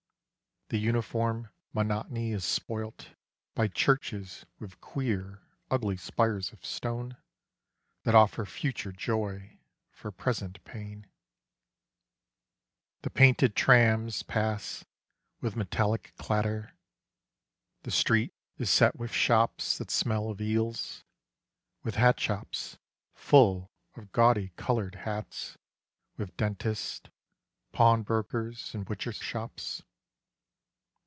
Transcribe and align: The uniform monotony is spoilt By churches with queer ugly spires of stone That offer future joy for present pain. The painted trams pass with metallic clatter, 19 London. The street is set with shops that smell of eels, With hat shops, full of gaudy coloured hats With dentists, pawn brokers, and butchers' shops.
The 0.69 0.79
uniform 0.79 1.49
monotony 1.73 2.31
is 2.31 2.45
spoilt 2.45 3.09
By 3.55 3.67
churches 3.67 4.45
with 4.57 4.79
queer 4.79 5.41
ugly 5.69 5.97
spires 5.97 6.53
of 6.53 6.65
stone 6.65 7.17
That 8.03 8.15
offer 8.15 8.45
future 8.45 8.93
joy 8.93 9.59
for 9.91 10.13
present 10.13 10.63
pain. 10.63 11.07
The 13.01 13.09
painted 13.09 13.53
trams 13.53 14.23
pass 14.23 14.85
with 15.41 15.57
metallic 15.57 16.13
clatter, 16.15 16.59
19 16.71 16.71
London. 16.71 17.81
The 17.83 17.91
street 17.91 18.33
is 18.57 18.69
set 18.69 18.95
with 18.95 19.11
shops 19.11 19.77
that 19.77 19.91
smell 19.91 20.29
of 20.29 20.39
eels, 20.39 21.03
With 21.83 21.95
hat 21.95 22.17
shops, 22.17 22.77
full 23.13 23.73
of 23.97 24.13
gaudy 24.13 24.53
coloured 24.55 24.95
hats 24.95 25.57
With 26.15 26.37
dentists, 26.37 27.09
pawn 27.73 28.03
brokers, 28.03 28.73
and 28.73 28.85
butchers' 28.85 29.17
shops. 29.17 29.83